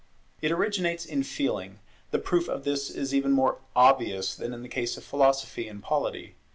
It 0.41 0.51
originates 0.51 1.05
in 1.05 1.21
Feeling; 1.21 1.77
the 2.09 2.17
proof 2.17 2.49
of 2.49 2.63
this 2.63 2.89
is 2.89 3.13
even 3.13 3.33
more 3.33 3.59
obvious 3.75 4.33
than 4.33 4.51
in 4.51 4.63
the 4.63 4.67
case 4.67 4.97
of 4.97 5.03
Philosophy 5.03 5.67
and 5.67 5.83
Polity. 5.83 6.33